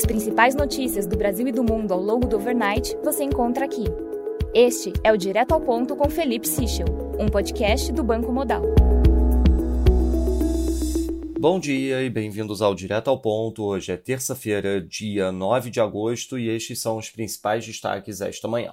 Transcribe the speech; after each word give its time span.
As 0.00 0.06
principais 0.06 0.54
notícias 0.54 1.06
do 1.06 1.14
Brasil 1.14 1.46
e 1.46 1.52
do 1.52 1.62
mundo 1.62 1.92
ao 1.92 2.00
longo 2.00 2.26
do 2.26 2.36
overnight 2.36 2.96
você 3.04 3.22
encontra 3.22 3.66
aqui. 3.66 3.84
Este 4.54 4.94
é 5.04 5.12
o 5.12 5.16
Direto 5.18 5.52
ao 5.52 5.60
Ponto 5.60 5.94
com 5.94 6.08
Felipe 6.08 6.48
Sichel, 6.48 6.86
um 7.18 7.28
podcast 7.28 7.92
do 7.92 8.02
Banco 8.02 8.32
Modal. 8.32 8.62
Bom 11.38 11.60
dia 11.60 12.02
e 12.02 12.08
bem-vindos 12.08 12.62
ao 12.62 12.74
Direto 12.74 13.10
ao 13.10 13.20
Ponto. 13.20 13.62
Hoje 13.62 13.92
é 13.92 13.98
terça-feira, 13.98 14.80
dia 14.80 15.30
9 15.30 15.68
de 15.68 15.80
agosto, 15.80 16.38
e 16.38 16.48
estes 16.48 16.80
são 16.80 16.96
os 16.96 17.10
principais 17.10 17.66
destaques 17.66 18.22
esta 18.22 18.48
manhã. 18.48 18.72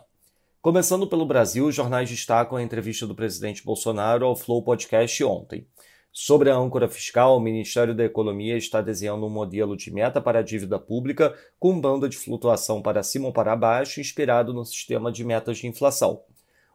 Começando 0.62 1.07
pelo 1.07 1.25
Brasil, 1.25 1.66
os 1.66 1.75
jornais 1.75 2.09
destacam 2.09 2.57
a 2.57 2.64
entrevista 2.64 3.05
do 3.05 3.14
presidente 3.14 3.66
Bolsonaro 3.66 4.25
ao 4.25 4.34
Flow 4.34 4.64
Podcast 4.64 5.21
ontem. 5.25 5.68
Sobre 6.20 6.50
a 6.50 6.56
âncora 6.56 6.90
fiscal, 6.90 7.38
o 7.38 7.40
Ministério 7.40 7.94
da 7.94 8.04
Economia 8.04 8.58
está 8.58 8.82
desenhando 8.82 9.28
um 9.28 9.30
modelo 9.30 9.78
de 9.78 9.92
meta 9.92 10.20
para 10.20 10.40
a 10.40 10.42
dívida 10.42 10.80
pública 10.80 11.38
com 11.60 11.80
banda 11.80 12.10
de 12.10 12.18
flutuação 12.18 12.82
para 12.82 13.04
cima 13.04 13.28
ou 13.28 13.32
para 13.32 13.56
baixo, 13.56 14.02
inspirado 14.02 14.52
no 14.52 14.66
sistema 14.66 15.11
de 15.11 15.24
metas 15.24 15.60
de 15.60 15.68
inflação. 15.68 16.24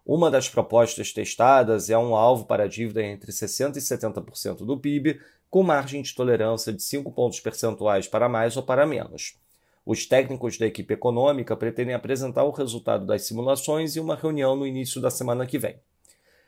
Uma 0.06 0.30
das 0.30 0.48
propostas 0.48 1.12
testadas 1.12 1.91
é 1.91 1.98
um 1.98 2.14
alvo 2.14 2.45
para 2.45 2.62
a 2.62 2.69
dívida 2.69 3.02
entre 3.02 3.33
60% 3.33 3.74
e 3.74 3.80
70% 3.80 4.64
do 4.64 4.78
PIB, 4.78 5.20
com 5.50 5.64
margem 5.64 6.02
de 6.02 6.14
tolerância 6.14 6.72
de 6.72 6.80
5 6.80 7.11
pontos 7.11 7.41
percentuais 7.41 8.06
para 8.06 8.28
mais 8.28 8.56
ou 8.56 8.62
para 8.62 8.86
menos. 8.86 9.41
Os 9.84 10.06
técnicos 10.06 10.56
da 10.56 10.69
equipe 10.69 10.95
econômica 10.95 11.56
pretendem 11.56 11.97
apresentar 11.97 12.45
o 12.45 12.52
resultado 12.52 13.05
das 13.05 13.22
simulações 13.22 13.97
em 13.97 14.00
uma 14.00 14.14
reunião 14.14 14.55
no 14.55 14.64
início 14.64 15.00
da 15.00 15.11
semana 15.11 15.45
que 15.47 15.59
vem. 15.59 15.80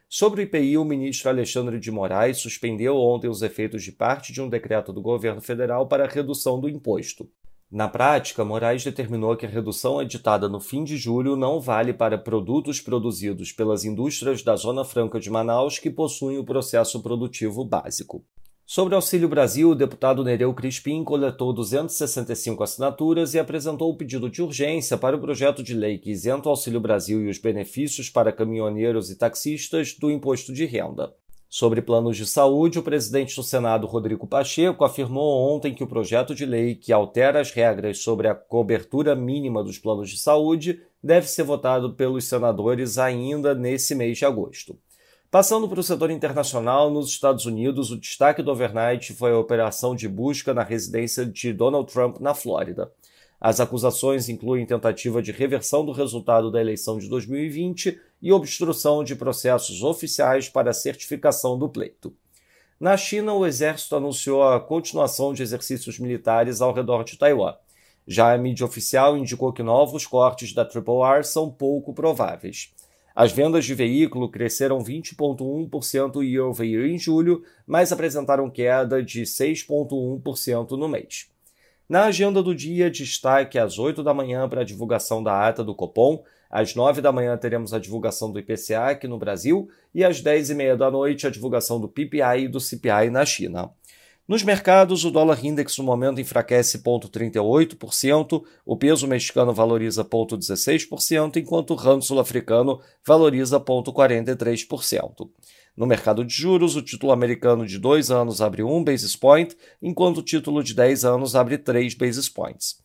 Sobre 0.08 0.42
o 0.42 0.44
IPI, 0.44 0.78
o 0.78 0.84
ministro 0.84 1.28
Alexandre 1.28 1.80
de 1.80 1.90
Moraes 1.90 2.38
suspendeu 2.38 2.96
ontem 2.96 3.28
os 3.28 3.42
efeitos 3.42 3.82
de 3.82 3.90
parte 3.90 4.32
de 4.32 4.40
um 4.40 4.48
decreto 4.48 4.92
do 4.92 5.02
governo 5.02 5.40
federal 5.40 5.88
para 5.88 6.04
a 6.04 6.08
redução 6.08 6.60
do 6.60 6.68
imposto. 6.68 7.28
Na 7.70 7.88
prática, 7.88 8.44
Moraes 8.44 8.84
determinou 8.84 9.36
que 9.36 9.46
a 9.46 9.48
redução 9.48 10.00
editada 10.00 10.48
no 10.48 10.60
fim 10.60 10.84
de 10.84 10.96
julho 10.96 11.34
não 11.34 11.60
vale 11.60 11.92
para 11.92 12.16
produtos 12.16 12.80
produzidos 12.80 13.50
pelas 13.50 13.84
indústrias 13.84 14.44
da 14.44 14.54
Zona 14.54 14.84
Franca 14.84 15.18
de 15.18 15.28
Manaus 15.28 15.78
que 15.78 15.90
possuem 15.90 16.38
o 16.38 16.44
processo 16.44 17.02
produtivo 17.02 17.64
básico. 17.64 18.24
Sobre 18.66 18.94
Auxílio 18.94 19.28
Brasil, 19.28 19.68
o 19.68 19.74
deputado 19.74 20.24
Nereu 20.24 20.54
Crispim 20.54 21.04
coletou 21.04 21.52
265 21.52 22.62
assinaturas 22.62 23.34
e 23.34 23.38
apresentou 23.38 23.90
o 23.90 23.96
pedido 23.96 24.30
de 24.30 24.42
urgência 24.42 24.96
para 24.96 25.14
o 25.14 25.20
projeto 25.20 25.62
de 25.62 25.74
lei 25.74 25.98
que 25.98 26.10
isenta 26.10 26.48
o 26.48 26.50
Auxílio 26.50 26.80
Brasil 26.80 27.22
e 27.22 27.28
os 27.28 27.36
benefícios 27.36 28.08
para 28.08 28.32
caminhoneiros 28.32 29.10
e 29.10 29.18
taxistas 29.18 29.94
do 29.94 30.10
imposto 30.10 30.50
de 30.50 30.64
renda. 30.64 31.12
Sobre 31.46 31.82
planos 31.82 32.16
de 32.16 32.26
saúde, 32.26 32.78
o 32.78 32.82
presidente 32.82 33.36
do 33.36 33.42
Senado, 33.42 33.86
Rodrigo 33.86 34.26
Pacheco, 34.26 34.82
afirmou 34.82 35.54
ontem 35.54 35.74
que 35.74 35.84
o 35.84 35.86
projeto 35.86 36.34
de 36.34 36.46
lei 36.46 36.74
que 36.74 36.90
altera 36.90 37.42
as 37.42 37.50
regras 37.50 37.98
sobre 37.98 38.28
a 38.28 38.34
cobertura 38.34 39.14
mínima 39.14 39.62
dos 39.62 39.78
planos 39.78 40.08
de 40.08 40.18
saúde 40.18 40.80
deve 41.02 41.28
ser 41.28 41.42
votado 41.42 41.92
pelos 41.92 42.24
senadores 42.24 42.96
ainda 42.96 43.54
nesse 43.54 43.94
mês 43.94 44.16
de 44.16 44.24
agosto. 44.24 44.78
Passando 45.34 45.68
para 45.68 45.80
o 45.80 45.82
setor 45.82 46.12
internacional, 46.12 46.92
nos 46.92 47.08
Estados 47.08 47.44
Unidos, 47.44 47.90
o 47.90 47.98
destaque 47.98 48.40
do 48.40 48.52
overnight 48.52 49.12
foi 49.14 49.32
a 49.32 49.36
operação 49.36 49.92
de 49.92 50.08
busca 50.08 50.54
na 50.54 50.62
residência 50.62 51.26
de 51.26 51.52
Donald 51.52 51.92
Trump 51.92 52.20
na 52.20 52.34
Flórida. 52.34 52.92
As 53.40 53.58
acusações 53.58 54.28
incluem 54.28 54.64
tentativa 54.64 55.20
de 55.20 55.32
reversão 55.32 55.84
do 55.84 55.90
resultado 55.90 56.52
da 56.52 56.60
eleição 56.60 57.00
de 57.00 57.08
2020 57.08 58.00
e 58.22 58.32
obstrução 58.32 59.02
de 59.02 59.16
processos 59.16 59.82
oficiais 59.82 60.48
para 60.48 60.72
certificação 60.72 61.58
do 61.58 61.68
pleito. 61.68 62.14
Na 62.78 62.96
China, 62.96 63.32
o 63.32 63.44
exército 63.44 63.96
anunciou 63.96 64.44
a 64.44 64.60
continuação 64.60 65.34
de 65.34 65.42
exercícios 65.42 65.98
militares 65.98 66.60
ao 66.60 66.72
redor 66.72 67.02
de 67.02 67.18
Taiwan. 67.18 67.56
Já 68.06 68.32
a 68.32 68.38
mídia 68.38 68.64
oficial 68.64 69.16
indicou 69.16 69.52
que 69.52 69.64
novos 69.64 70.06
cortes 70.06 70.54
da 70.54 70.64
Triple 70.64 71.02
R 71.02 71.24
são 71.24 71.50
pouco 71.50 71.92
prováveis. 71.92 72.72
As 73.14 73.30
vendas 73.30 73.64
de 73.64 73.74
veículo 73.74 74.28
cresceram 74.28 74.78
20,1% 74.78 76.20
year 76.22 76.44
over 76.44 76.66
year 76.66 76.86
em 76.86 76.98
julho, 76.98 77.44
mas 77.64 77.92
apresentaram 77.92 78.50
queda 78.50 79.00
de 79.00 79.22
6,1% 79.22 80.72
no 80.72 80.88
mês. 80.88 81.30
Na 81.88 82.06
agenda 82.06 82.42
do 82.42 82.52
dia, 82.52 82.90
destaque 82.90 83.56
às 83.56 83.78
8 83.78 84.02
da 84.02 84.12
manhã 84.12 84.48
para 84.48 84.62
a 84.62 84.64
divulgação 84.64 85.22
da 85.22 85.46
ata 85.46 85.62
do 85.62 85.74
Copom, 85.76 86.24
às 86.50 86.74
9 86.74 87.00
da 87.00 87.12
manhã 87.12 87.36
teremos 87.36 87.72
a 87.72 87.78
divulgação 87.78 88.32
do 88.32 88.38
IPCA 88.38 88.90
aqui 88.90 89.06
no 89.06 89.18
Brasil 89.18 89.68
e 89.94 90.04
às 90.04 90.20
10 90.20 90.50
e 90.50 90.54
meia 90.54 90.76
da 90.76 90.90
noite 90.90 91.26
a 91.26 91.30
divulgação 91.30 91.80
do 91.80 91.88
PPI 91.88 92.44
e 92.44 92.48
do 92.48 92.58
CPI 92.58 93.10
na 93.10 93.24
China. 93.24 93.70
Nos 94.26 94.42
mercados, 94.42 95.04
o 95.04 95.10
dólar 95.10 95.44
index 95.44 95.76
no 95.76 95.84
momento 95.84 96.18
enfraquece 96.18 96.78
0,38%, 96.78 98.42
o 98.64 98.74
peso 98.74 99.06
mexicano 99.06 99.52
valoriza 99.52 100.02
0,16%, 100.02 101.36
enquanto 101.36 101.72
o 101.72 101.74
rand 101.74 102.00
sul-africano 102.00 102.80
valoriza 103.06 103.60
0,43%. 103.60 105.28
No 105.76 105.84
mercado 105.84 106.24
de 106.24 106.32
juros, 106.32 106.74
o 106.74 106.80
título 106.80 107.12
americano 107.12 107.66
de 107.66 107.78
2 107.78 108.10
anos 108.10 108.40
abre 108.40 108.62
1 108.62 108.82
basis 108.82 109.14
point, 109.14 109.54
enquanto 109.82 110.18
o 110.18 110.22
título 110.22 110.62
de 110.62 110.72
10 110.72 111.04
anos 111.04 111.36
abre 111.36 111.58
3 111.58 111.92
basis 111.92 112.26
points. 112.26 112.82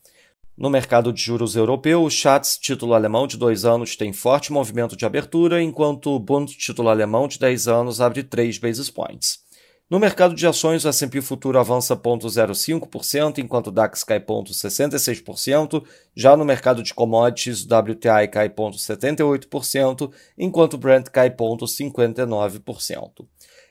No 0.57 0.69
mercado 0.69 1.13
de 1.13 1.21
juros 1.21 1.55
europeu, 1.55 2.03
o 2.03 2.09
Schatz, 2.09 2.57
título 2.57 2.93
alemão 2.93 3.25
de 3.25 3.37
2 3.37 3.63
anos, 3.63 3.95
tem 3.95 4.11
forte 4.11 4.51
movimento 4.51 4.93
de 4.97 5.05
abertura, 5.05 5.63
enquanto 5.63 6.09
o 6.09 6.19
Bund, 6.19 6.51
título 6.57 6.89
alemão 6.89 7.29
de 7.29 7.39
10 7.39 7.69
anos, 7.69 8.01
abre 8.01 8.23
3 8.23 8.57
basis 8.57 8.89
points. 8.89 9.47
No 9.89 9.97
mercado 9.97 10.35
de 10.35 10.45
ações, 10.45 10.85
o 10.85 10.89
S&P 10.89 11.19
Futuro 11.19 11.57
avança 11.57 11.97
0,05%, 11.97 13.39
enquanto 13.39 13.67
o 13.67 13.71
DAX 13.71 14.03
cai 14.03 14.19
0,66%. 14.19 15.83
Já 16.15 16.37
no 16.37 16.45
mercado 16.45 16.83
de 16.83 16.93
commodities, 16.93 17.65
o 17.65 17.75
WTI 17.75 18.27
cai 18.31 18.49
0,78%, 18.49 20.11
enquanto 20.37 20.75
o 20.75 20.77
Brent 20.77 21.07
cai 21.07 21.31
0,59%. 21.31 23.25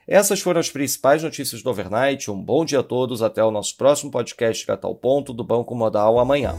Essas 0.09 0.41
foram 0.41 0.59
as 0.59 0.71
principais 0.71 1.23
notícias 1.23 1.63
do 1.63 1.71
overnight. 1.71 2.29
Um 2.31 2.43
bom 2.43 2.65
dia 2.65 2.81
a 2.81 2.83
todos. 2.83 3.23
Até 3.23 3.45
o 3.45 3.53
nosso 3.53 3.77
próximo 3.77 4.11
podcast 4.11 4.67
Catal 4.67 4.95
Ponto 4.97 5.33
do 5.33 5.45
Banco 5.45 5.73
Modal 5.77 6.19
amanhã. 6.19 6.53